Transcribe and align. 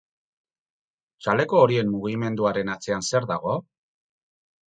Txaleko 1.25 1.59
horien 1.65 1.91
mugimenduaren 1.97 2.73
atzean 2.77 3.07
zer 3.09 3.27
dago? 3.35 3.53